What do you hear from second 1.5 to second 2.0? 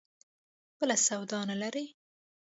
لري.